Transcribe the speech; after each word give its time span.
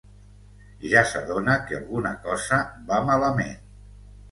Ja 0.93 1.03
s'adona 1.09 1.59
que 1.67 1.77
alguna 1.81 2.15
cosa 2.25 2.61
va 2.91 3.01
malament. 3.13 3.57